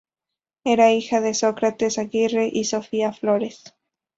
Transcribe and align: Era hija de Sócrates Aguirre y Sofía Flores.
Era 0.63 0.91
hija 0.91 1.21
de 1.21 1.35
Sócrates 1.35 1.99
Aguirre 1.99 2.49
y 2.51 2.63
Sofía 2.63 3.13
Flores. 3.13 3.65